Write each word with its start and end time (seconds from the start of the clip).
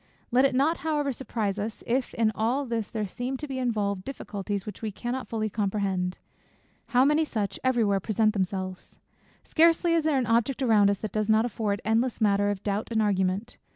Let 0.31 0.45
it 0.45 0.55
not 0.55 0.77
however 0.77 1.11
surprise 1.11 1.59
us, 1.59 1.83
if 1.85 2.15
in 2.15 2.31
all 2.33 2.65
this 2.65 2.89
there 2.89 3.05
seem 3.05 3.37
to 3.37 3.47
be 3.47 3.59
involved 3.59 4.03
difficulties 4.03 4.65
which 4.65 4.81
we 4.81 4.91
cannot 4.91 5.27
fully 5.27 5.47
comprehend. 5.47 6.17
How 6.87 7.05
many 7.05 7.23
such 7.23 7.59
every 7.63 7.83
where 7.83 7.99
present 7.99 8.33
themselves! 8.33 8.99
Scarcely 9.43 9.93
is 9.93 10.05
there 10.05 10.17
an 10.17 10.25
object 10.25 10.63
around 10.63 10.89
us, 10.89 10.97
that 11.01 11.11
does 11.13 11.29
not 11.29 11.45
afford 11.45 11.83
endless 11.85 12.19
matter 12.19 12.49
of 12.49 12.63
doubt 12.63 12.89
and 12.89 12.99
argument. 12.99 13.57